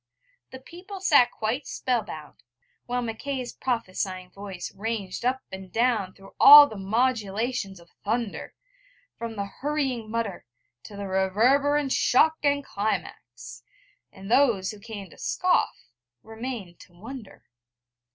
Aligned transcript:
The 0.49 0.57
people 0.59 0.99
sat 0.99 1.29
quite 1.29 1.67
spell 1.67 2.01
bound, 2.01 2.41
while 2.87 3.03
Mackay's 3.03 3.53
prophesying 3.53 4.31
voice 4.31 4.73
ranged 4.73 5.23
up 5.23 5.41
and 5.51 5.71
down 5.71 6.15
through 6.15 6.33
all 6.39 6.65
the 6.67 6.75
modulations 6.75 7.79
of 7.79 7.91
thunder, 8.03 8.55
from 9.19 9.35
the 9.35 9.45
hurrying 9.45 10.09
mutter 10.09 10.47
to 10.85 10.97
the 10.97 11.05
reverberant 11.07 11.91
shock 11.91 12.37
and 12.41 12.65
climax: 12.65 13.61
and 14.11 14.31
those 14.31 14.71
who 14.71 14.79
came 14.79 15.07
to 15.11 15.19
scoff 15.19 15.91
remained 16.23 16.79
to 16.79 16.93
wonder. 16.93 17.45